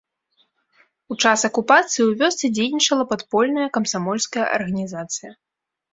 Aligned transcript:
У 1.15 1.17
час 1.23 1.39
акупацыі 1.49 2.01
ў 2.05 2.11
вёсцы 2.23 2.45
дзейнічала 2.59 3.05
падпольная 3.15 3.67
камсамольская 3.77 4.45
арганізацыя. 4.59 5.31